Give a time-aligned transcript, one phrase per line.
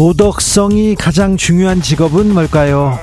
[0.00, 2.98] 도덕성이 가장 중요한 직업은 뭘까요?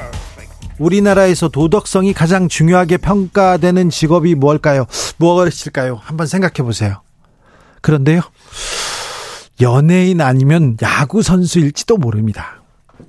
[0.80, 4.88] 우리나라에서 도덕성이 가장 중요하게 평가되는 직업이 뭘까요?
[5.18, 6.00] 무엇일까요?
[6.02, 7.04] 한번 생각해 보세요.
[7.82, 8.22] 그런데요.
[9.62, 12.64] 연예인 아니면 야구 선수일지도 모릅니다.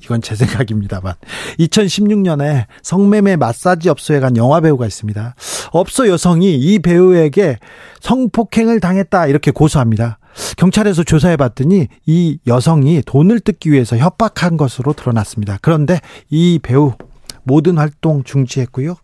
[0.05, 1.15] 이건 제 생각입니다만.
[1.59, 5.35] 2016년에 성매매 마사지 업소에 간 영화 배우가 있습니다.
[5.73, 7.57] 업소 여성이 이 배우에게
[8.01, 10.19] 성폭행을 당했다 이렇게 고소합니다.
[10.57, 15.59] 경찰에서 조사해 봤더니 이 여성이 돈을 뜯기 위해서 협박한 것으로 드러났습니다.
[15.63, 16.95] 그런데 이 배우
[17.43, 18.97] 모든 활동 중지했고요.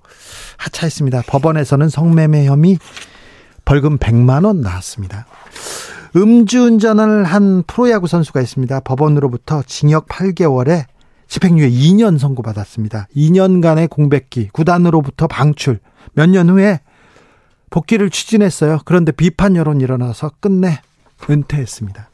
[0.59, 1.23] 하차했습니다.
[1.27, 2.79] 법원에서는 성매매 혐의
[3.65, 5.27] 벌금 100만 원 나왔습니다.
[6.17, 8.81] 음주운전을 한 프로야구 선수가 있습니다.
[8.81, 10.85] 법원으로부터 징역 8개월에
[11.29, 13.09] 집행유예 2년 선고받았습니다.
[13.17, 15.81] 2년간의 공백기, 구단으로부터 방출,
[16.13, 16.81] 몇 년 후에
[17.71, 18.79] 복귀를 추진했어요.
[18.85, 20.81] 그런데 비판 여론이 일어나서 끝내
[21.29, 22.11] 은퇴했습니다.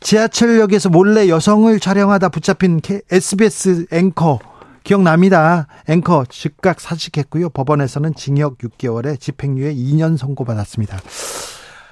[0.00, 4.38] 지하철역에서 몰래 여성을 촬영하다 붙잡힌 SBS 앵커
[4.82, 5.66] 기억납니다.
[5.88, 7.50] 앵커 즉각 사직했고요.
[7.50, 10.98] 법원에서는 징역 6개월에 집행유예 2년 선고받았습니다.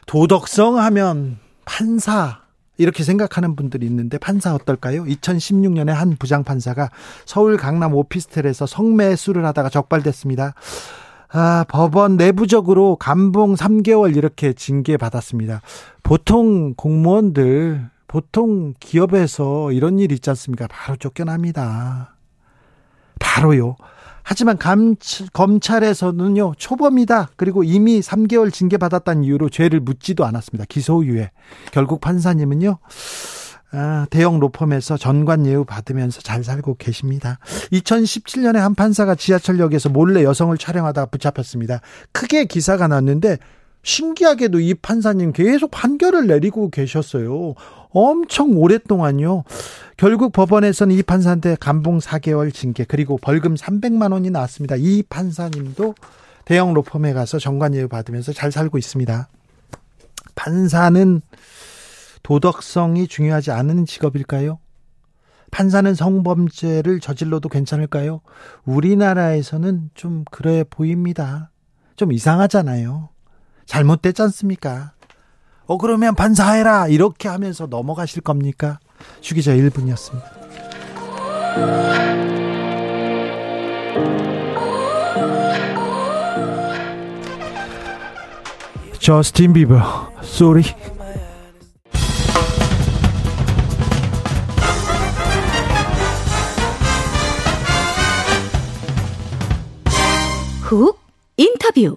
[0.07, 2.41] 도덕성 하면 판사
[2.79, 5.05] 이렇게 생각하는 분들이 있는데 판사 어떨까요?
[5.05, 6.91] 2016년에 한 부장 판사가
[7.27, 10.55] 서울 강남 오피스텔에서 성매수를 하다가 적발됐습니다.
[11.31, 15.61] 아, 법원 내부적으로 감봉 3개월 이렇게 징계 받았습니다.
[16.03, 20.67] 보통 공무원들, 보통 기업에서 이런 일 있지 않습니까?
[20.69, 22.16] 바로 쫓겨납니다.
[23.21, 23.77] 바로요.
[24.22, 24.94] 하지만 감,
[25.33, 27.31] 검찰에서는요, 초범이다.
[27.37, 30.66] 그리고 이미 3개월 징계 받았다는 이유로 죄를 묻지도 않았습니다.
[30.69, 31.31] 기소유예.
[31.72, 32.78] 결국 판사님은요,
[33.71, 37.39] 아, 대형 로펌에서 전관 예우 받으면서 잘 살고 계십니다.
[37.73, 41.81] 2017년에 한 판사가 지하철역에서 몰래 여성을 촬영하다가 붙잡혔습니다.
[42.12, 43.39] 크게 기사가 났는데
[43.83, 47.55] 신기하게도 이 판사님 계속 판결을 내리고 계셨어요.
[47.91, 49.45] 엄청 오랫동안요.
[49.97, 54.77] 결국 법원에서는 이 판사한테 감봉 4개월 징계 그리고 벌금 300만 원이 나왔습니다.
[54.77, 55.95] 이 판사님도
[56.45, 59.28] 대형 로펌에 가서 정관 예우 받으면서 잘 살고 있습니다.
[60.34, 61.21] 판사는
[62.23, 64.59] 도덕성이 중요하지 않은 직업일까요?
[65.51, 68.21] 판사는 성범죄를 저질러도 괜찮을까요?
[68.65, 71.51] 우리나라에서는 좀 그래 보입니다.
[71.97, 73.09] 좀 이상하잖아요.
[73.67, 74.93] 잘못됐지 않습니까?
[75.67, 76.89] 어, 그러면 반사해라.
[76.89, 78.78] 이렇게 하면서 넘어가실 겁니까?
[79.21, 80.39] 주기자 1분이었습니다.
[88.99, 90.62] 저스틴 비버, Sorry.
[100.69, 101.01] 훅
[101.39, 101.97] 인터뷰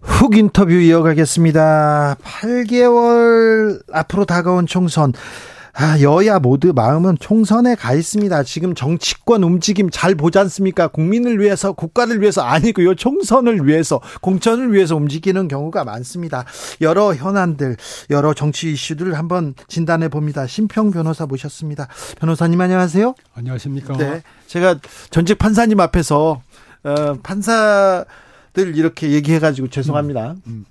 [0.00, 2.16] 훅 인터뷰 이어가겠습니다.
[2.20, 5.12] 8개월 앞으로 다가온 총선.
[5.72, 8.42] 아, 여야 모두 마음은 총선에 가 있습니다.
[8.42, 10.88] 지금 정치권 움직임 잘 보지 않습니까?
[10.88, 12.96] 국민을 위해서, 국가를 위해서 아니고요.
[12.96, 16.44] 총선을 위해서, 공천을 위해서 움직이는 경우가 많습니다.
[16.80, 17.76] 여러 현안들,
[18.10, 20.48] 여러 정치 이슈들을 한번 진단해 봅니다.
[20.48, 21.86] 심평 변호사 모셨습니다.
[22.18, 23.14] 변호사님 안녕하세요.
[23.34, 23.96] 안녕하십니까?
[23.96, 24.22] 네.
[24.48, 24.80] 제가
[25.10, 26.42] 전직 판사님 앞에서
[26.88, 30.32] 어, 판사들 이렇게 얘기해가지고 죄송합니다.
[30.32, 30.64] 음, 음.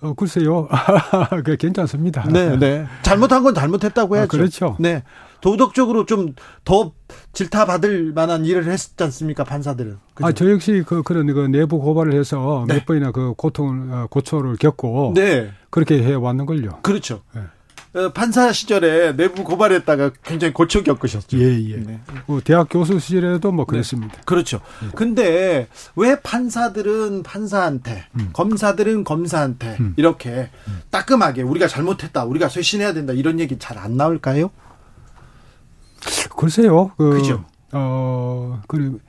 [0.00, 0.68] 어, 글쎄요.
[1.44, 2.24] 그 괜찮습니다.
[2.28, 2.86] 네, 네.
[3.02, 4.26] 잘못한 건 잘못했다고 해야죠.
[4.26, 4.76] 아, 그렇죠.
[4.80, 5.02] 네.
[5.40, 6.34] 도덕적으로 좀
[6.64, 6.92] 더
[7.32, 9.98] 질타받을 만한 일을 했지 않습니까, 판사들은.
[10.14, 10.26] 그죠?
[10.26, 12.74] 아, 저 역시 그, 그런 그 내부 고발을 해서 네.
[12.74, 15.12] 몇 번이나 그 고통, 어, 고초를 겪고.
[15.14, 15.50] 네.
[15.70, 16.80] 그렇게 해왔는걸요.
[16.82, 17.22] 그렇죠.
[17.34, 17.42] 네.
[17.94, 21.36] 어, 판사 시절에 내부 고발했다가 굉장히 고초 겪으셨죠.
[21.38, 21.76] 예, 예.
[21.76, 22.00] 네.
[22.26, 23.70] 뭐 대학 교수 시절에도 뭐 네.
[23.70, 24.14] 그랬습니다.
[24.16, 24.22] 네.
[24.24, 24.60] 그렇죠.
[24.84, 24.88] 예.
[24.94, 28.30] 근데 왜 판사들은 판사한테, 음.
[28.32, 29.92] 검사들은 검사한테 음.
[29.98, 30.80] 이렇게 음.
[30.90, 34.50] 따끔하게 우리가 잘못했다, 우리가 쇄신해야 된다 이런 얘기 잘 안 나올까요?
[36.36, 36.92] 글쎄요.
[36.96, 37.44] 그, 그죠.
[37.72, 39.00] 어, 그리고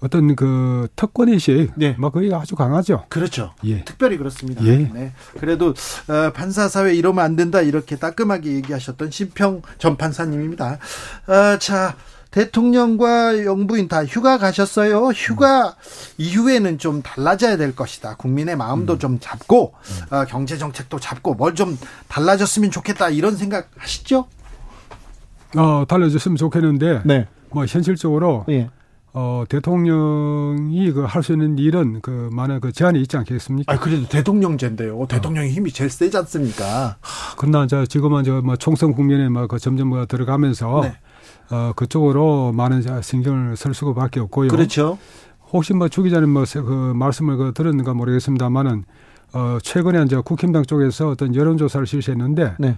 [0.00, 1.94] 어떤 그 특권 의식, 네.
[1.98, 3.04] 뭐 거의 아주 강하죠.
[3.08, 3.52] 그렇죠.
[3.64, 3.84] 예.
[3.84, 4.64] 특별히 그렇습니다.
[4.64, 4.76] 예.
[4.76, 5.12] 네.
[5.38, 5.74] 그래도
[6.08, 10.78] 어, 판사 사회 이러면 안 된다 이렇게 따끔하게 얘기하셨던 심평 전 판사님입니다.
[11.26, 11.94] 어, 자.
[12.30, 15.08] 대통령과 영부인 다 휴가 가셨어요.
[15.08, 15.72] 휴가 음.
[16.18, 18.14] 이후에는 좀 달라져야 될 것이다.
[18.14, 18.98] 국민의 마음도 음.
[19.00, 19.74] 좀 잡고
[20.10, 20.14] 음.
[20.14, 21.76] 어, 경제 정책도 잡고 뭘 좀
[22.06, 24.28] 달라졌으면 좋겠다 이런 생각 하시죠?
[25.56, 27.26] 어, 달라졌으면 좋겠는데, 네.
[27.50, 28.70] 뭐 현실적으로 예.
[29.12, 33.72] 어, 대통령이 그 할 수 있는 일은 그 많은 그 제한이 있지 않겠습니까?
[33.72, 35.06] 아, 그래도 대통령제인데요.
[35.08, 36.96] 대통령의 힘이 제일 세지 않습니까?
[37.00, 40.94] 하, 그러나 이제 지금은 저뭐 총선 국면에 뭐그 점점 뭐 들어가면서 네.
[41.50, 44.48] 어, 그쪽으로 많은 신경을 쓸 수밖에 없고요.
[44.48, 44.98] 그렇죠.
[45.52, 48.84] 혹시 뭐주 기자님 뭐그 말씀을 그 들었는가 모르겠습니다만은
[49.32, 52.76] 어, 최근에 이제 국힘당 쪽에서 어떤 여론조사를 실시했는데 네.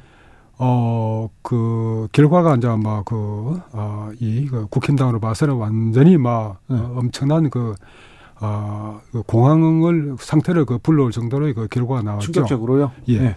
[0.58, 6.76] 어, 그, 결과가 이제 막 그, 어, 이, 그 국힘당으로 봐서는 완전히 막 네.
[6.76, 7.75] 어, 엄청난 그,
[8.40, 12.32] 어, 그 공황을 상태를 그 불러올 정도로의 그 결과가 나왔죠.
[12.32, 12.93] 충격적으로요?
[13.08, 13.19] 예.
[13.19, 13.37] 네.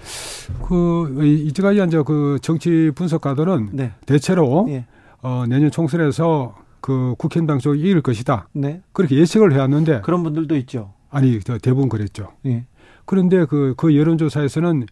[0.67, 3.93] 그, 이제까지 이제 그 정치 분석가들은 네.
[4.05, 4.85] 대체로 예.
[5.21, 8.47] 어, 내년 총선에서 그 국힘당 쪽이 이길 것이다.
[8.53, 8.81] 네.
[8.93, 10.01] 그렇게 예측을 해왔는데.
[10.01, 10.93] 그런 분들도 있죠.
[11.09, 12.33] 아니, 대부분 그랬죠.
[12.45, 12.65] 예.
[13.05, 14.85] 그런데 그, 그 여론조사에서는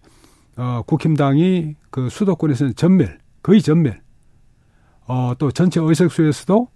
[0.55, 4.01] 어, 국힘당이 그 수도권에서는 전멸, 거의 전멸.
[5.07, 6.67] 어, 또 전체 의석수에서도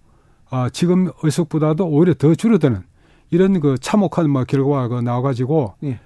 [0.50, 2.82] 어, 지금 의석보다도 오히려 더 줄어드는
[3.30, 6.00] 이런 그 참혹한 뭐 결과가 나와가지고 예.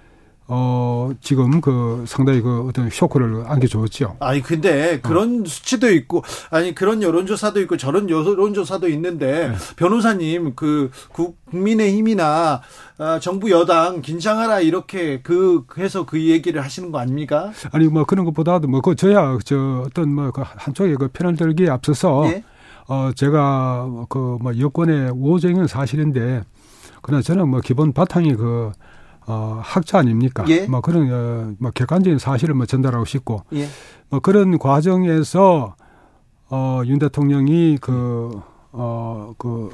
[0.55, 4.19] 어, 지금 그 상당히 그 어떤 쇼크를 안겨줬죠.
[4.21, 5.45] 아니, 근데 그런 어.
[5.47, 9.55] 수치도 있고, 아니, 그런 여론조사도 있고, 저런 여론조사도 있는데, 네.
[9.77, 12.61] 변호사님, 그, 국민의 힘이나,
[12.99, 17.53] 어, 정부 여당 긴장하라, 이렇게 그, 해서 그 얘기를 하시는 거 아닙니까?
[17.71, 21.71] 아니, 뭐 그런 것보다도 뭐, 그, 저야, 저, 어떤 뭐, 그 한쪽에 그 편을 들기에
[21.71, 22.45] 앞서서, 네?
[22.89, 26.43] 어, 제가 그, 뭐, 여권의 우호적인 사실인데,
[27.01, 28.71] 그러나 저는 뭐, 기본 바탕이 그,
[29.27, 30.45] 어, 학자 아닙니까?
[30.49, 30.67] 예.
[30.67, 33.67] 뭐 그런 어, 뭐 객관적인 사실을 뭐 전달하고 싶고 예.
[34.09, 35.75] 뭐 그런 과정에서
[36.55, 38.39] 어, 윤 대통령이 그,
[38.73, 39.71] 어, 그,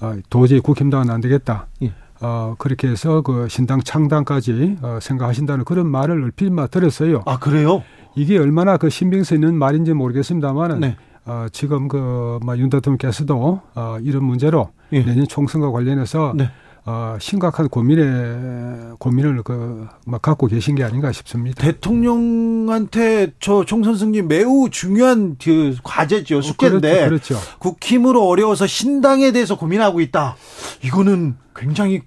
[0.00, 1.66] 어, 도저히 국힘당은 안 되겠다.
[1.82, 1.92] 예.
[2.20, 7.22] 어, 그렇게 해서 그 신당 창당까지 어, 생각하신다는 그런 말을 얼핏 들었어요.
[7.26, 7.82] 아, 그래요?
[8.14, 10.96] 이게 얼마나 그 신빙성 있는 말인지 모르겠습니다만은 네.
[11.26, 15.02] 어, 지금 그, 뭐, 윤 대통령께서도 어, 이런 문제로 예.
[15.02, 16.48] 내년 총선과 관련해서 네.
[16.90, 21.62] 어, 심각한 고민에 고민을 그막 갖고 계신 게 아닌가 싶습니다.
[21.62, 27.58] 대통령한테 저 총선 승리 매우 중요한 그 과제죠 숙제인데 어, 그렇죠, 그렇죠.
[27.58, 30.36] 국힘으로 어려워서 신당에 대해서 고민하고 있다.
[30.82, 32.00] 이거는 굉장히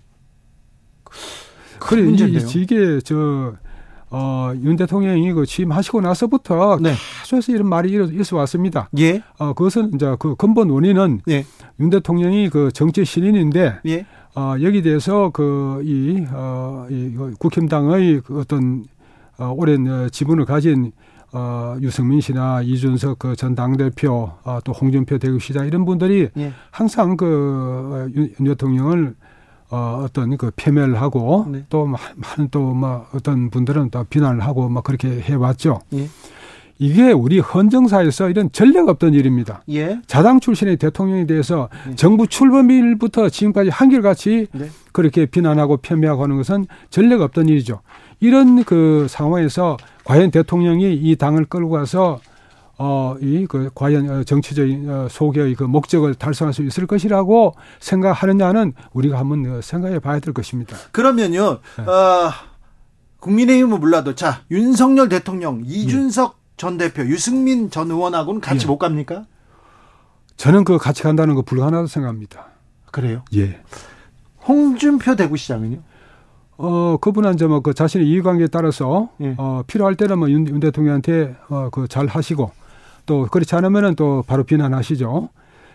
[1.77, 2.47] 큰 문제인데요.
[2.55, 3.53] 이게 저
[4.11, 6.91] 어, 윤 대통령이 그 취임하시고 나서부터 네.
[7.21, 8.89] 계속해서 이런 말이 있어 왔습니다.
[8.97, 9.23] 예.
[9.39, 11.45] 어, 그것은 이제 그 근본 원인은 예.
[11.79, 14.05] 윤 대통령이 그 정치 신인인데 예.
[14.35, 18.85] 어, 여기 대해서 그, 이, 어, 이 국힘당의 그 어떤
[19.37, 20.91] 어, 오랜 어, 지분을 가진
[21.33, 26.51] 어, 유승민 씨나 이준석 그 전 당대표, 어, 또 홍준표 대구시장 이런 분들이 예.
[26.69, 29.15] 항상 그 윤, 윤 대통령을
[29.71, 31.65] 어, 어떤 그 패멸하고 네.
[31.69, 35.79] 또 많은 또뭐 어떤 분들은 또 비난을 하고 막 그렇게 해왔죠.
[35.93, 36.07] 예.
[36.77, 39.63] 이게 우리 헌정사에서 이런 전례가 없던 일입니다.
[39.69, 40.01] 예.
[40.07, 41.95] 자당 출신의 대통령에 대해서 예.
[41.95, 44.69] 정부 출범일부터 지금까지 한결같이 네.
[44.91, 47.81] 그렇게 비난하고 폄훼하고 하는 것은 전례가 없던 일이죠.
[48.19, 52.19] 이런 그 상황에서 과연 대통령이 이 당을 끌고 가서
[52.83, 58.73] 어, 이, 그, 과연 어, 정치적인 어, 소개의 그 목적을 달성할 수 있을 것이라고 생각하느냐는
[58.93, 60.75] 우리가 한번 어, 생각해 봐야 될 것입니다.
[60.91, 61.83] 그러면요, 네.
[61.83, 62.31] 어,
[63.19, 68.67] 국민의힘은 몰라도 자, 윤석열 대통령, 이준석 전 대표 유승민 전 의원하고는 같이 예.
[68.67, 69.25] 못 갑니까?
[70.37, 72.47] 저는 그 같이 간다는 거 불가능하다고 생각합니다.
[72.89, 73.23] 그래요?
[73.35, 73.61] 예.
[74.47, 75.83] 홍준표 대구시장은요?
[76.57, 79.35] 어, 그분은 이제 뭐 그 자신의 이해관계에 따라서 예.
[79.37, 82.51] 어, 필요할 때는 뭐 윤, 윤 대통령한테 어, 그 잘 하시고
[83.11, 85.27] 또 그렇지 않으면은 또 바로 비난하시죠.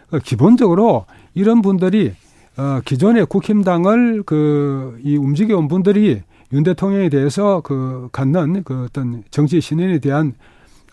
[0.09, 2.15] 그 기본적으로 이런 분들이
[2.57, 6.23] 어, 기존의 국힘당을 그 이 움직여온 분들이
[6.55, 10.33] 윤 대통령에 대해서 그 갖는 그 어떤 정치 신인에 대한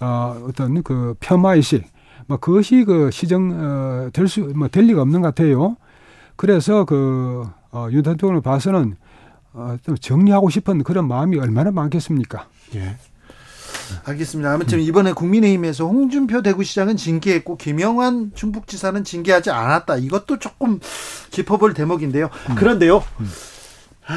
[0.01, 1.85] 어, 어떤 그 폄하의식,
[2.27, 5.77] 뭐 그것이 그 시정, 어, 될 수, 뭐될 리가 없는 것 같아요.
[6.35, 8.95] 그래서 그, 어, 윤 대통령을 봐서는
[9.53, 12.47] 어, 좀 정리하고 싶은 그런 마음이 얼마나 많겠습니까?
[12.75, 12.97] 예.
[14.05, 14.51] 알겠습니다.
[14.51, 19.97] 아무튼 이번에 국민의힘에서 홍준표 대구시장은 징계했고 김영환 충북지사는 징계하지 않았다.
[19.97, 20.79] 이것도 조금
[21.29, 22.29] 짚어볼 대목인데요.
[22.49, 22.55] 음.
[22.55, 23.29] 그런데요, 음.
[24.01, 24.15] 하,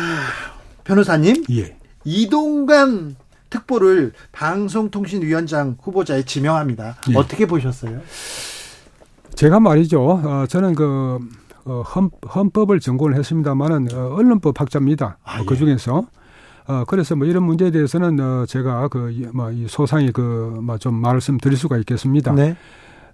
[0.85, 1.77] 변호사님, 예.
[2.05, 3.17] 이동관
[3.51, 6.97] 특보를 방송통신위원장 후보자에 지명합니다.
[7.11, 7.17] 예.
[7.17, 8.01] 어떻게 보셨어요?
[9.35, 10.03] 제가 말이죠.
[10.03, 11.19] 어, 저는 그
[11.65, 15.19] 어, 헌, 헌법을 전공을 했습니다만은 어, 언론법 학자입니다.
[15.25, 16.07] 아, 그 중에서
[16.69, 20.95] 어, 그래서 뭐 이런 문제에 대해서는 어, 제가 그, 뭐, 이 소상히 그, 뭐 좀
[20.95, 22.33] 말씀드릴 수가 있겠습니다.
[22.33, 22.57] 네.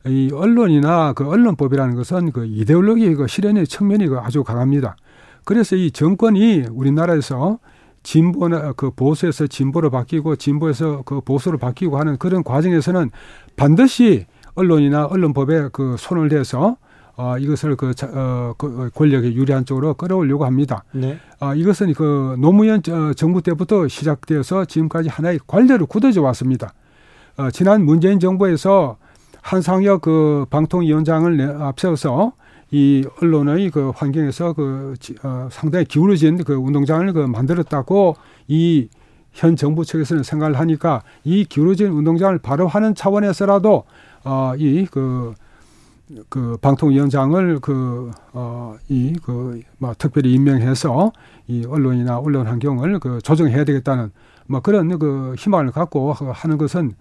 [0.06, 4.96] 이 언론이나 그 언론법이라는 것은 그 이데올로기 그 실현의 측면이 그 아주 강합니다.
[5.44, 7.58] 그래서 이 정권이 우리나라에서
[8.02, 13.10] 진보나 그 보수에서 진보로 바뀌고 진보에서 그 보수로 바뀌고 하는 그런 과정에서는
[13.56, 16.76] 반드시 언론이나 언론법에 그 손을 대서
[17.16, 20.84] 어, 이것을 그, 어, 그 권력에 유리한 쪽으로 끌어올려고 합니다.
[20.92, 21.18] 네.
[21.40, 26.72] 어, 이것은 그 노무현 어, 정부 때부터 시작되어서 지금까지 하나의 관례로 굳어져 왔습니다.
[27.36, 28.96] 어, 지난 문재인 정부에서
[29.42, 32.32] 한상혁 그 방통위원장을 내, 앞세워서
[32.70, 38.16] 이 언론의 그 환경에서 그 어, 상당히 기울어진 그 운동장을 그 만들었다고
[38.48, 38.88] 이
[39.32, 43.84] 현 정부 측에서는 생각을 하니까 이 기울어진 운동장을 바로 하는 차원에서라도
[44.24, 45.34] 어, 이그
[46.28, 51.12] 그 방통위원장을 그, 어, 이, 그, 뭐, 특별히 임명해서
[51.48, 54.10] 이 언론이나 언론 환경을 그 조정해야 되겠다는
[54.46, 56.94] 뭐 그런 그 희망을 갖고 하는 것은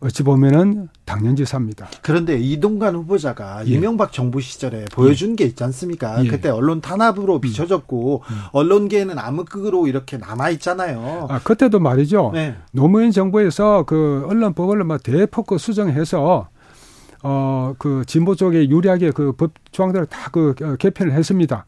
[0.00, 1.88] 어찌 보면은 당연지사입니다.
[2.00, 3.70] 그런데 이동관 후보자가 예.
[3.70, 5.34] 이명박 정부 시절에 보여준 예.
[5.36, 6.24] 게 있지 않습니까?
[6.24, 6.28] 예.
[6.28, 7.40] 그때 언론 탄압으로 음.
[7.42, 8.36] 비춰졌고 음.
[8.52, 11.26] 언론계에는 암흑극으로 이렇게 남아 있잖아요.
[11.28, 12.30] 아 그때도 말이죠.
[12.32, 12.56] 네.
[12.72, 16.48] 노무현 정부에서 그 언론법을 막 대폭 수정해서
[17.22, 21.64] 어, 그 진보 쪽에 유리하게 그 법 조항들을 다 그 개편을 했습니다.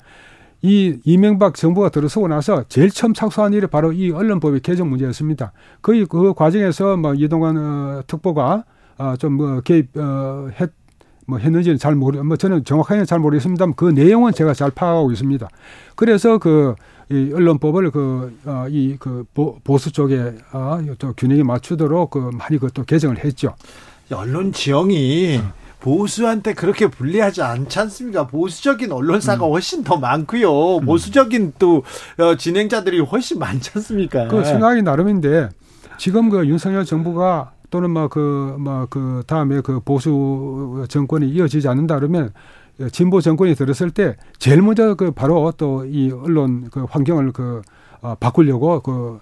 [0.63, 5.53] 이 이명박 정부가 들어서고 나서 제일 처음 착수한 일이 바로 이 언론법의 개정 문제였습니다.
[5.83, 8.65] 거의 그 과정에서 뭐 이동관 어, 특보가
[8.99, 10.71] 어, 좀뭐 개입 어, 했,
[11.27, 15.49] 뭐 했는지는 잘 모르, 뭐 저는 정확하게는 잘 모르겠습니다만 그 내용은 제가 잘 파악하고 있습니다.
[15.97, 16.75] 그래서 그
[17.11, 19.25] 이 언론법을 그, 어, 이, 그,
[19.65, 23.55] 보수 쪽에, 어, 또 균형에 맞추도록 그 많이 그것도 개정을 했죠.
[24.13, 25.41] 언론 지형이
[25.81, 28.27] 보수한테 그렇게 불리하지 않지 않습니까?
[28.29, 29.51] 보수적인 언론사가 음.
[29.51, 30.79] 훨씬 더 많고요.
[30.79, 30.87] 음.
[30.87, 31.83] 보수적인 또
[32.19, 34.29] 어, 진행자들이 훨씬 많지 않습니까?
[34.29, 35.49] 그 생각이 나름인데
[35.99, 41.97] 지금 그 윤석열 정부가 또는 막 그 막그 뭐그 다음에 그 보수 정권이 이어지지 않는다
[41.97, 42.33] 그러면
[42.91, 47.63] 진보 정권이 들었을 때 제일 먼저 그 바로 또 이 언론 그 환경을 그
[48.01, 49.21] 어, 바꾸려고 그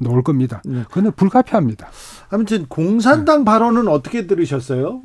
[0.00, 0.62] 놓을 겁니다.
[0.64, 0.84] 네.
[0.90, 1.88] 그건 불가피합니다.
[2.30, 3.44] 아무튼 공산당 네.
[3.44, 5.02] 발언은 어떻게 들으셨어요?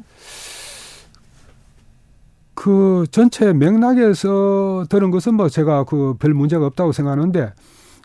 [2.53, 7.53] 그 전체 맥락에서 들은 것은 뭐 제가 그 별 문제가 없다고 생각하는데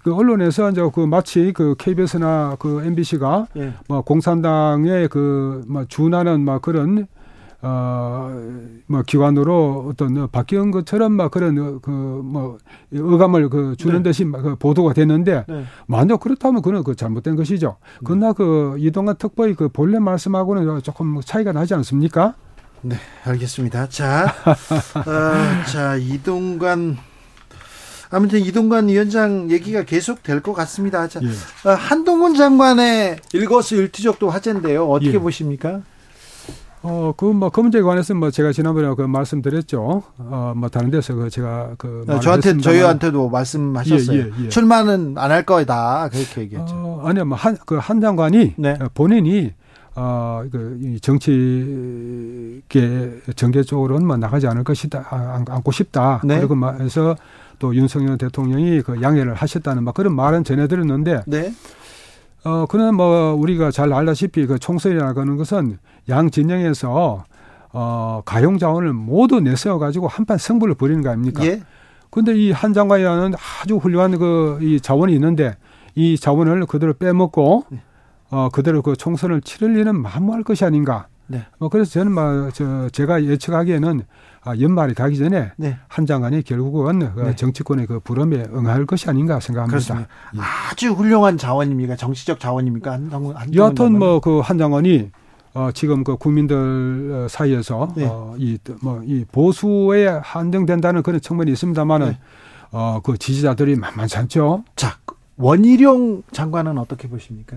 [0.03, 3.75] 그 언론에서 이제 그 마치 그 KBS나 그 MBC가 예.
[3.89, 7.07] 뭐 공산당의 그뭐 준하는 막 그런
[7.63, 12.59] 어뭐 기관으로 어떤 바뀐 것처럼 막 그런 그뭐
[12.91, 14.11] 의감을 그 주는 네.
[14.11, 15.65] 듯이 그 보도가 됐는데 네.
[15.87, 17.77] 만약 그렇다면 그는 그 잘못된 것이죠.
[18.05, 22.35] 그러나 그 이동관 특보의 그 본래 말씀하고는 조금 차이가 나지 않습니까?
[22.83, 23.91] 네, 알겠습니다.
[23.91, 24.35] 자,
[24.97, 26.97] 어, 자 이동관
[28.11, 31.07] 아무튼 이동관 위원장 얘기가 계속 될 것 같습니다.
[31.07, 31.29] 자, 예.
[31.69, 34.89] 어, 한동훈 장관의 일거수일투족도 화제인데요.
[34.89, 35.19] 어떻게 예.
[35.19, 35.83] 보십니까?
[36.83, 40.03] 어, 그, 뭐, 그 문제에 관해서 뭐 제가 지난번에 그 말씀드렸죠.
[40.19, 42.05] 어, 뭐 다른 데서 그 제가 그.
[42.07, 44.19] 네, 저한테, 저희한테도 말씀하셨어요.
[44.19, 44.49] 예, 예, 예.
[44.49, 46.09] 출마는 안 할 거다.
[46.11, 46.75] 그렇게 얘기했죠.
[46.75, 48.79] 어, 아니요, 뭐 한, 그 한 장관이 네.
[48.95, 49.53] 본인이
[49.95, 56.21] 어, 그, 정치계 정계 쪽으로는 뭐 나가지 않을 것이다, 아, 않고 싶다.
[56.25, 56.39] 네.
[56.39, 57.17] 그리고 해서
[57.59, 61.23] 또 윤석열 대통령이 그 양해를 하셨다는 막 그런 말은 전해드렸는데.
[61.27, 61.53] 네.
[62.45, 65.79] 어, 그는 뭐 우리가 잘 알다시피 그 총선이라는 것은
[66.09, 67.25] 양 진영에서
[67.73, 71.45] 어, 가용 자원을 모두 내세워 가지고 한판 승부를 벌이는 거 아닙니까?
[71.45, 71.61] 예.
[72.11, 75.57] 근데 이 한 장관이라는 아주 훌륭한 그 이 자원이 있는데
[75.95, 77.81] 이 자원을 그대로 빼먹고 네.
[78.31, 81.07] 어, 그대로 그 총선을 치를 일은 만무할 것이 아닌가.
[81.31, 81.47] 네.
[81.59, 84.03] 뭐 그래서 저는 뭐저 제가 예측하기에는
[84.43, 85.77] 아, 연말이 가기 전에 네.
[85.87, 87.37] 한 장관이 결국은 그 네.
[87.37, 90.01] 정치권의 그 부름에 응할 것이 아닌가 생각합니다.
[90.01, 90.07] 예.
[90.41, 91.97] 아주 훌륭한 자원입니까?
[91.97, 92.93] 정치적 자원입니까?
[92.93, 95.11] 한, 한 여하튼 뭐 그 한 장관이
[95.53, 98.07] 어, 지금 그 국민들 사이에서 네.
[98.07, 102.19] 어, 이, 뭐, 이 보수에 한정된다는 그런 측면이 있습니다만은 네.
[102.71, 104.63] 어, 그 지지자들이 만만치 않죠.
[104.77, 104.97] 자,
[105.37, 107.57] 원희룡 장관은 어떻게 보십니까?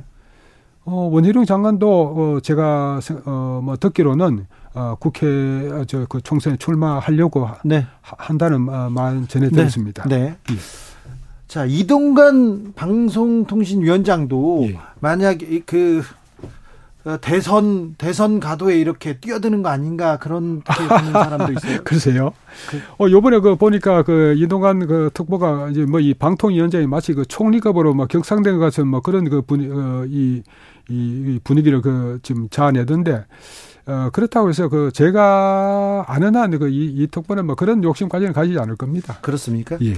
[0.86, 7.86] 어, 원희룡 장관도 어, 제가 어, 뭐 듣기로는 어, 국회 어, 저그 총선에 출마하려고 네.
[8.02, 10.04] 한다는 어, 말 전해 들었습니다.
[10.08, 10.18] 네.
[10.18, 10.54] 네.
[10.54, 10.58] 예.
[11.48, 14.80] 자 이동관 방송통신위원장도 예.
[15.00, 16.23] 만약 그 어,
[17.20, 21.80] 대선 대선 가도에 이렇게 뛰어드는 거 아닌가 그런 보는 사람도 있어요.
[21.84, 22.34] 글쎄요.
[22.70, 27.26] 그, 어 요번에 그 보니까 그 이동관 그 특보가 이제 뭐 이 방통위원장이 마치 그
[27.26, 30.44] 총리급으로 뭐 격상된 것 같은 뭐 그런 그 분위 어, 이,
[30.90, 33.26] 이 분위기를 그 지금 자아내던데
[33.86, 39.18] 어 그렇다고 해서 그 제가 아는 한그이 이 특보는 뭐 그런 욕심까지는 가지지 않을 겁니다.
[39.22, 39.78] 그렇습니까?
[39.82, 39.94] 예.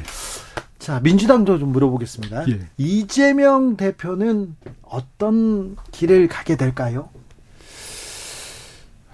[0.85, 2.47] 자, 민주당도 좀 물어보겠습니다.
[2.47, 2.59] 예.
[2.77, 7.09] 이재명 대표는 어떤 길을 가게 될까요?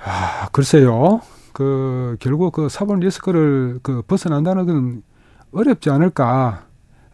[0.04, 1.22] 아, 글쎄요.
[1.54, 5.04] 그 결국 그 사본 리스크를 그 벗어난다는 건
[5.54, 6.66] 어렵지 않을까.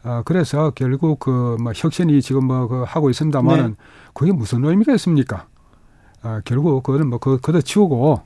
[0.02, 3.76] 아, 그래서 결국 그 뭐 혁신이 지금 뭐 그 하고 있습니다만은 네.
[4.16, 5.46] 그게 무슨 의미가 있습니까?
[6.24, 8.24] 아, 결국 그거는 뭐 그, 그거 치우고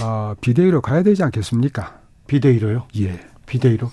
[0.00, 1.98] 어, 비대위로 가야 되지 않겠습니까?
[2.26, 2.86] 비대위로요?
[3.00, 3.20] 예.
[3.44, 3.90] 비대위로.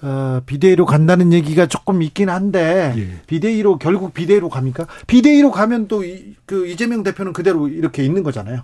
[0.00, 3.20] 어, 비대위로 간다는 얘기가 조금 있긴 한데 예.
[3.26, 4.86] 비대위로 결국 비대위로 갑니까?
[5.06, 8.62] 비대위로 가면 또그 이재명 대표는 그대로 이렇게 있는 거잖아요.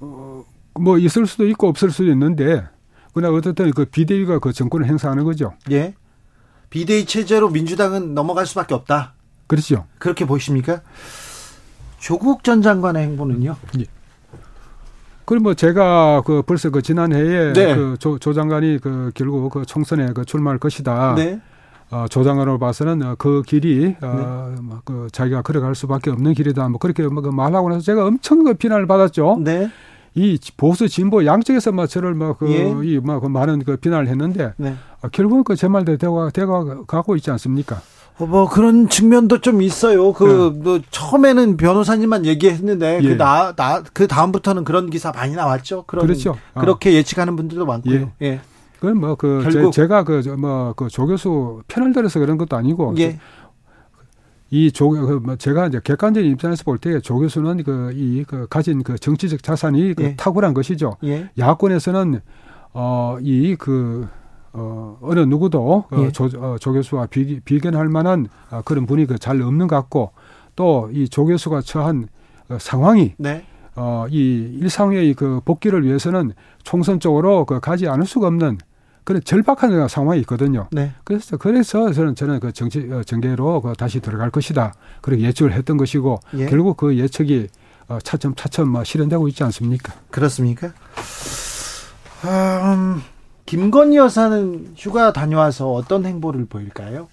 [0.00, 2.62] 어, 뭐 있을 수도 있고 없을 수도 있는데
[3.12, 5.54] 그러나 어쨌든 그 비대위가 그 정권을 행사하는 거죠.
[5.70, 5.94] 예.
[6.70, 9.14] 비대위 체제로 민주당은 넘어갈 수밖에 없다.
[9.46, 9.86] 그렇죠.
[9.98, 10.80] 그렇게 보십니까?
[11.98, 13.56] 조국 전 장관의 행보는요?
[13.80, 13.84] 예.
[15.24, 17.76] 그럼 뭐 제가 그 벌써 그 지난해에 네.
[17.76, 21.14] 그조 조 장관이 그 결국 그 총선에 그 출마할 것이다.
[21.16, 21.40] 네.
[21.90, 24.76] 어, 조 장관으로 봐서는 그 길이 어, 네.
[24.84, 26.68] 그 자기가 걸어갈 수밖에 없는 길이다.
[26.68, 29.38] 뭐 그렇게 뭐 그 말하고 나서 제가 엄청 그 비난을 받았죠.
[29.44, 29.70] 네.
[30.14, 32.74] 이 보수 진보 양쪽에서 막 저를 막그 예.
[32.84, 34.74] 이막 그 많은 그 비난을 했는데 네.
[35.02, 37.80] 어, 결국은 그 제 말대로 대화 대화 가고 있지 않습니까?
[38.18, 40.12] 어, 뭐 그런 측면도 좀 있어요.
[40.12, 40.60] 그 네.
[40.62, 43.08] 뭐 처음에는 변호사님만 얘기했는데 그 예.
[43.10, 45.84] 그나 나 그 다음부터는 그런 기사 많이 나왔죠.
[45.86, 46.36] 그런, 그렇죠.
[46.54, 46.60] 어.
[46.60, 48.12] 그렇게 예측하는 분들도 많고요.
[48.22, 48.26] 예.
[48.26, 48.40] 예.
[48.78, 53.18] 그건 뭐그 제가 그 뭐 그 조교수 편을 들어서 그런 것도 아니고 예.
[54.50, 59.94] 이조 그뭐 제가 이제 객관적인 입장에서 볼 때 조교수는 그이 그 가진 그 정치적 자산이
[59.94, 60.16] 그 예.
[60.16, 60.96] 탁월한 것이죠.
[61.04, 61.30] 예.
[61.38, 62.20] 야권에서는
[62.74, 64.08] 어이그
[64.54, 66.10] 어, 어느 누구도 어, 예.
[66.12, 70.12] 조, 어, 조 교수와 비, 비견할 만한 어, 그런 분이 그잘 없는 것 같고
[70.56, 72.08] 또 이 조 교수가 처한
[72.48, 73.44] 어, 상황이 네.
[73.74, 76.32] 어, 이 일상의 그 복귀를 위해서는
[76.62, 78.58] 총선 쪽으로 그 가지 않을 수가 없는
[79.04, 80.68] 그런 절박한 상황이 있거든요.
[80.70, 80.92] 네.
[81.04, 84.74] 그래서 그래서 저는 저는 그 정치 어, 정계로 그 다시 들어갈 것이다.
[85.00, 86.46] 그렇게 예측을 했던 것이고 예.
[86.46, 87.48] 결국 그 예측이
[87.88, 89.94] 어, 차츰 차츰 뭐 실현되고 있지 않습니까?
[90.10, 90.68] 그렇습니까?
[92.24, 93.02] 음,
[93.46, 97.08] 김건희 여사는 휴가 다녀와서 어떤 행보를 보일까요?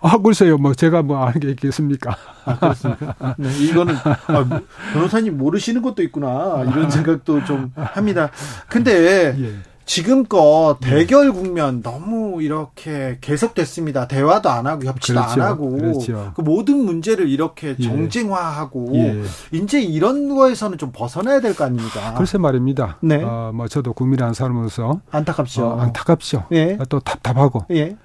[0.00, 0.58] 아, 글쎄요.
[0.58, 2.16] 뭐 제가 뭐 아는 게 있겠습니까?
[2.44, 3.34] 아, 그렇습니까?
[3.38, 4.60] 네, 이거는 아,
[4.92, 6.64] 변호사님 모르시는 것도 있구나.
[6.68, 8.30] 이런 생각도 좀 합니다.
[8.68, 9.54] 근데 예.
[9.86, 10.90] 지금껏 네.
[10.90, 14.08] 대결 국면 너무 이렇게 계속됐습니다.
[14.08, 15.40] 대화도 안 하고 협치도 그렇죠.
[15.42, 16.32] 안 하고 그렇죠.
[16.34, 17.82] 그 모든 문제를 이렇게 예.
[17.82, 19.22] 정쟁화하고 예.
[19.52, 22.14] 이제 이런 거에서는 좀 벗어나야 될 거 아닙니까?
[22.18, 22.98] 글쎄 말입니다.
[23.00, 23.22] 네.
[23.22, 25.64] 어, 뭐 저도 국민의 한 사람으로서 안타깝죠.
[25.64, 26.46] 어, 안타깝죠.
[26.52, 26.76] 예.
[26.88, 27.64] 또 답답하고.
[27.70, 27.96] 예.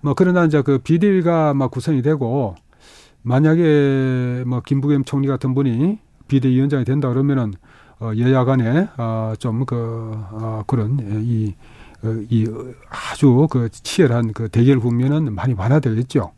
[0.00, 2.54] 뭐 그러나 이제 그 비대위가 막 구성이 되고
[3.22, 7.52] 만약에 뭐 김부겸 총리 같은 분이 비대위원장이 된다 그러면은
[8.00, 9.74] 어, 여야 간에 어, 좀그
[10.32, 11.54] 어, 그런 이,
[12.02, 12.46] 어, 이
[12.90, 16.32] 아주 그 치열한 그 대결 국면은 많이 완화되겠죠.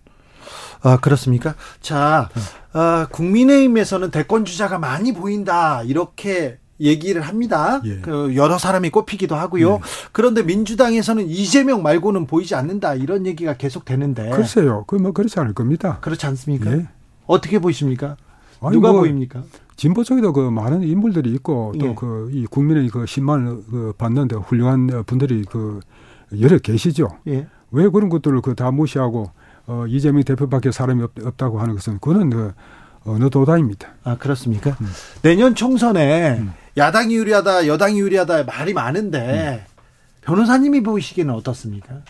[0.83, 1.55] 아 그렇습니까?
[1.81, 2.29] 자,
[2.73, 7.81] 어, 국민의힘에서는 대권 주자가 많이 보인다 이렇게 얘기를 합니다.
[7.85, 7.99] 예.
[8.01, 9.75] 그 여러 사람이 꼽히기도 하고요.
[9.75, 9.79] 예.
[10.13, 14.31] 그런데 민주당에서는 이재명 말고는 보이지 않는다 이런 얘기가 계속 되는데.
[14.31, 14.85] 글쎄요.
[14.87, 15.99] 그 뭐 그렇지 않을 겁니다.
[16.01, 16.71] 그렇지 않습니까?
[16.73, 16.87] 예.
[17.27, 18.17] 어떻게 보이십니까?
[18.73, 19.43] 누가 뭐, 보입니까?
[19.77, 22.47] 진보 쪽에도 그 많은 인물들이 있고 또 그이 예.
[22.51, 25.81] 국민의 그 신만을 그 받는데 훌륭한 분들이 그
[26.41, 27.09] 여러 계시죠.
[27.29, 27.47] 예.
[27.71, 29.31] 왜 그런 것들을 그 다 무시하고
[29.67, 32.53] 어 이재명 대표밖에 사람이 없, 다고 하는 것은 그는 그
[33.05, 33.89] 어느 도다입니다.
[34.03, 34.71] 아 그렇습니까?
[34.81, 34.87] 음.
[35.23, 36.53] 내년 총선에 음.
[36.77, 39.75] 야당이 유리하다, 여당이 유리하다 말이 많은데 음.
[40.23, 42.01] 변호사님이 보시기에는 어떻습니까?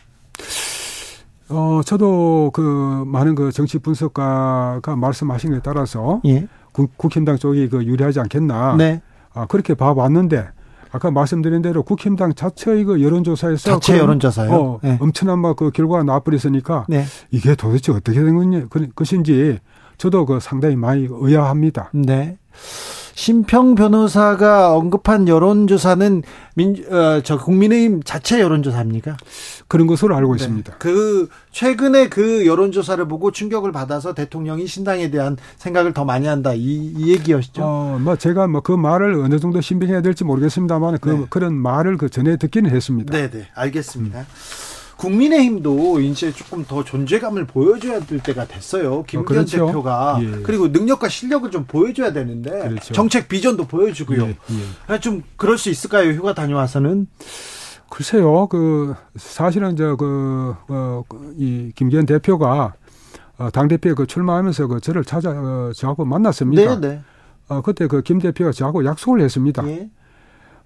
[1.50, 6.46] 어, 저도 그 많은 그 정치 분석가가 말씀하신 것에 따라서 예.
[6.72, 8.76] 국, 국힘당 쪽이 그 유리하지 않겠나.
[8.76, 9.02] 네.
[9.34, 10.48] 아, 그렇게 봐왔는데
[10.90, 14.52] 아까 말씀드린 대로 국힘당 자체의 그 여론조사에서 자체 여론조사요.
[14.52, 14.98] 어, 네.
[15.00, 17.04] 엄청난 막 그 결과가 나와버렸으니까 네.
[17.30, 19.58] 이게 도대체 어떻게 된 것인지
[19.96, 21.90] 저도 그 상당히 많이 의아합니다.
[21.92, 22.38] 네.
[23.18, 26.22] 심평 변호사가 언급한 여론조사는
[26.54, 29.16] 민, 어, 저 국민의힘 자체 여론조사입니까?
[29.66, 30.44] 그런 것으로 알고 네.
[30.44, 30.76] 있습니다.
[30.78, 36.92] 그 최근에 그 여론조사를 보고 충격을 받아서 대통령이 신당에 대한 생각을 더 많이 한다 이,
[36.96, 37.62] 이 얘기였죠.
[37.64, 41.26] 어, 뭐 제가 뭐 그 말을 어느 정도 신빙해야 될지 모르겠습니다만 그 네.
[41.28, 43.12] 그런 말을 그 전에 듣기는 했습니다.
[43.12, 44.20] 네, 네, 알겠습니다.
[44.20, 44.24] 음.
[44.98, 49.04] 국민의힘도 이제 조금 더 존재감을 보여줘야 될 때가 됐어요.
[49.04, 49.66] 김기현 어, 그렇죠.
[49.66, 50.42] 대표가 예.
[50.42, 52.92] 그리고 능력과 실력을 좀 보여줘야 되는데 그렇죠.
[52.92, 54.24] 정책 비전도 보여주고요.
[54.24, 54.28] 예.
[54.30, 54.34] 예.
[54.88, 56.10] 아, 좀 그럴 수 있을까요?
[56.10, 57.06] 휴가 다녀와서는?
[57.88, 58.48] 글쎄요.
[58.48, 61.04] 그 사실은 저그이 어,
[61.74, 62.74] 김기현 대표가
[63.38, 66.80] 어, 당 대표에 그 출마하면서 그 저를 찾아 어, 저하고 만났습니다.
[66.80, 67.00] 네, 네.
[67.48, 69.66] 어, 그때 그 김 대표가 저하고 약속을 했습니다.
[69.68, 69.88] 예.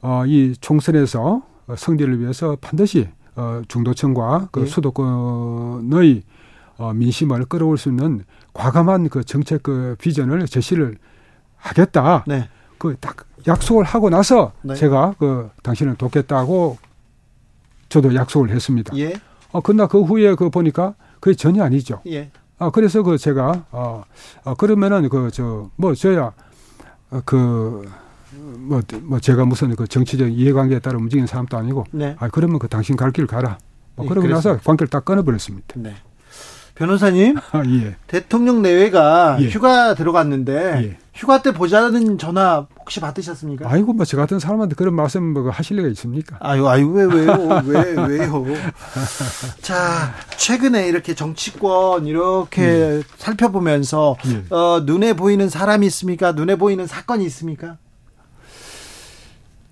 [0.00, 1.42] 어, 이 총선에서
[1.76, 4.66] 승리를 위해서 반드시 어, 중도층과 그 예.
[4.66, 6.22] 수도권의
[6.78, 10.98] 어, 민심을 끌어올 수 있는 과감한 그 정책 그 비전을 제시를
[11.56, 12.24] 하겠다.
[12.26, 12.48] 네.
[12.78, 14.74] 그딱 약속을 하고 나서 네.
[14.74, 16.78] 제가 그 당신을 돕겠다고
[17.88, 18.96] 저도 약속을 했습니다.
[18.98, 19.14] 예.
[19.52, 22.00] 어, 그러나 그 후에 그 보니까 그게 전혀 아니죠.
[22.06, 22.30] 예.
[22.58, 24.04] 아, 그래서 그 제가, 어,
[24.44, 26.32] 어 그러면은 그 저, 뭐, 저야
[27.24, 27.84] 그,
[28.34, 32.16] 뭐, 뭐, 제가 무슨 그 정치적 이해관계에 따라 움직이는 사람도 아니고, 네.
[32.18, 33.58] 아, 그러면 그 당신 갈 길 가라.
[33.96, 35.74] 뭐, 네, 그러고 네, 나서 관계를 딱 끊어버렸습니다.
[35.76, 35.94] 네.
[36.74, 37.96] 변호사님, 아, 예.
[38.06, 39.48] 대통령 내외가 예.
[39.48, 40.52] 휴가 들어갔는데
[40.84, 40.98] 예.
[41.12, 43.68] 휴가 때 보자는 전화 혹시 받으셨습니까?
[43.70, 46.38] 아이고 뭐 저 같은 사람한테 그런 말씀 뭐 하실 리가 있습니까?
[46.40, 48.44] 아유 아유 왜 왜요 왜 왜요?
[49.60, 53.02] 자 최근에 이렇게 정치권 이렇게 예.
[53.18, 54.54] 살펴보면서 예.
[54.54, 56.32] 어, 눈에 보이는 사람이 있습니까?
[56.32, 57.76] 눈에 보이는 사건이 있습니까?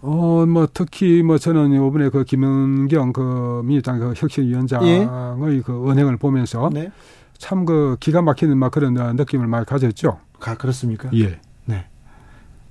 [0.02, 5.60] 어, 뭐, 특히, 뭐, 저는 이번에 그 김은경 그 민주당 그 혁신위원장의 예?
[5.62, 6.90] 그 언행을 보면서 네?
[7.36, 10.18] 참그 기가 막히는 막 그런 느낌을 많이 가졌죠.
[10.40, 11.10] 아, 그렇습니까?
[11.14, 11.38] 예.
[11.66, 11.86] 네.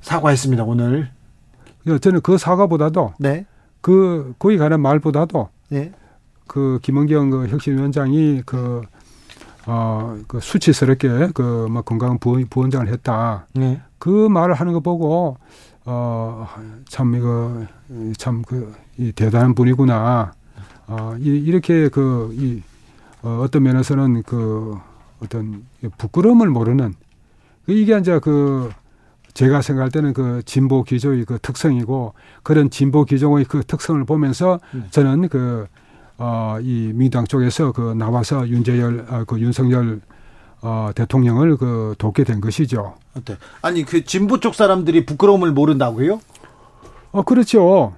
[0.01, 1.11] 사과했습니다, 오늘.
[2.01, 3.13] 저는 그 사과보다도.
[3.19, 3.45] 네.
[3.81, 5.49] 그, 거기 가는 말보다도.
[5.69, 5.91] 네.
[6.47, 8.81] 그 김은경 그 혁신위원장이 그,
[9.67, 13.45] 어, 그 수치스럽게 그, 뭐, 건강한 부원, 부원장을 했다.
[13.53, 13.81] 네.
[13.99, 15.37] 그 말을 하는 거 보고
[15.91, 16.47] 어,
[16.87, 17.65] 참, 이거,
[18.15, 20.33] 참, 그, 이 대단한 분이구나.
[20.85, 22.61] 어, 이, 이렇게 그, 이,
[23.23, 24.77] 어, 어떤 면에서는 그,
[25.19, 25.65] 어떤
[25.97, 26.93] 부끄러움을 모르는,
[27.65, 28.69] 그 이게 이제 그,
[29.33, 34.83] 제가 생각할 때는 그 진보 기조의 그 특성이고, 그런 진보 기조의 그 특성을 보면서 네.
[34.91, 35.65] 저는 그,
[36.19, 40.01] 어, 이 민주당 쪽에서 그 나와서 윤재열, 어, 그 윤석열
[40.61, 42.95] 어, 대통령을 그 돕게 된 것이죠.
[43.15, 43.37] 어때?
[43.61, 46.19] 아니 그 진보 쪽 사람들이 부끄러움을 모른다고요?
[47.11, 47.93] 어 그렇죠.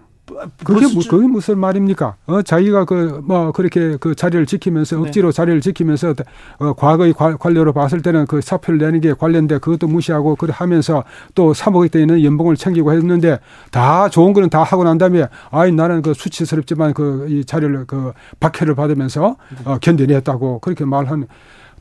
[0.64, 2.16] 그게 뭐, 그게 무슨 말입니까?
[2.26, 5.02] 어, 자기가 그, 뭐, 그렇게 그 자리를 지키면서, 네.
[5.02, 5.36] 억지로 네.
[5.36, 6.14] 자리를 지키면서,
[6.60, 11.04] 어, 과거의 관, 관료로 봤을 때는 그 사표를 내는 게 관련돼 그것도 무시하고, 그래 하면서
[11.36, 13.40] 또 3억에 되는 연봉을 챙기고 했는데,
[13.72, 18.14] 다 좋은 거는 다 하고 난 다음에, 아이, 나는 그 수치스럽지만 그, 이 자리를 그,
[18.40, 21.28] 박해를 받으면서, 어, 견뎌냈다고, 그렇게 말하는,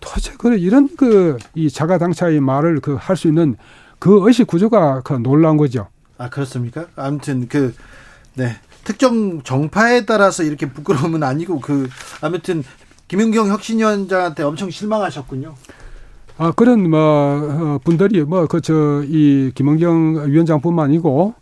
[0.01, 3.57] 도대체 그 이런 그 이 자가당차의 말을 그 할 수 있는
[3.99, 5.89] 그 의식 구조가 그 놀라운 거죠.
[6.19, 6.87] 아 그렇습니까?
[6.97, 7.75] 아무튼 그
[8.35, 8.57] 네.
[8.85, 11.89] 특정 정파에 따라서 이렇게 부끄러움은 아니고 그
[12.23, 12.65] 아무튼
[13.09, 15.55] 김윤경 혁신위원장한테 엄청 실망하셨군요.
[16.39, 21.35] 아 그런 뭐 어, 분들이 뭐 그 저 이 김은경 위원장뿐만 아니고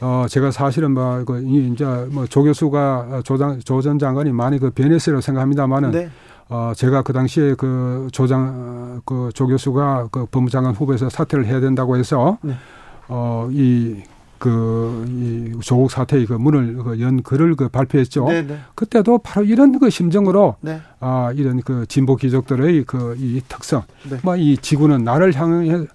[0.00, 5.90] 어 제가 사실은 뭐그 이제 뭐 조 교수가 조장 조전 장관이 많이 그 변했으라고 생각합니다만은
[5.92, 6.10] 네.
[6.48, 11.96] 어, 제가 그 당시에 그 조장, 그 조 교수가 그 법무장관 후보에서 사퇴를 해야 된다고
[11.96, 12.54] 해서, 네.
[13.08, 14.02] 어, 이,
[14.38, 18.26] 그, 이 조국 사태의 그 문을 그 연 글을 그 발표했죠.
[18.26, 18.46] 네네.
[18.46, 18.58] 네.
[18.74, 20.80] 그때도 바로 이런 그 심정으로, 네.
[21.00, 24.18] 아, 이런 그 진보 귀족들의 그 이 특성, 네.
[24.22, 25.86] 뭐이 지구는 나를 향해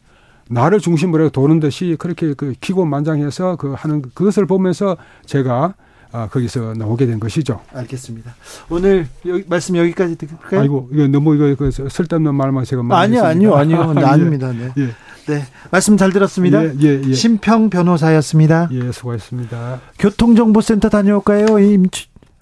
[0.49, 5.75] 나를 중심으로 도는 듯이 그렇게 그 기고만장해서 그 하는 그것을 보면서 제가
[6.11, 7.61] 아, 거기서 나오게 된 것이죠.
[7.73, 8.35] 알겠습니다.
[8.69, 10.61] 오늘 여기, 말씀 여기까지 듣을까요?
[10.61, 13.93] 아이고, 이거 너무 이거 그 쓸데없는 말만 제가 많이 아니요, 아니요, 아니요.
[13.93, 14.51] 네, 아닙니다.
[14.51, 14.71] 네.
[14.77, 14.89] 예.
[15.27, 15.43] 네.
[15.69, 16.65] 말씀 잘 들었습니다.
[16.65, 17.13] 예, 예, 예.
[17.13, 18.69] 심평 변호사였습니다.
[18.71, 19.81] 예, 수고하셨습니다.
[19.99, 21.59] 교통정보센터 다녀올까요?
[21.59, 21.85] 임,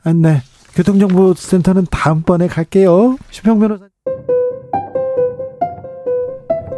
[0.03, 0.41] 아, 네.
[0.75, 3.17] 교통정보센터는 다음번에 갈게요.
[3.31, 3.85] 심평 변호사.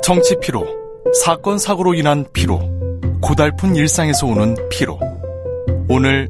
[0.02, 0.66] 정치 피로,
[1.24, 2.60] 사건 사고로 인한 피로,
[3.22, 5.00] 고달픈 일상에서 오는 피로.
[5.88, 6.30] 오늘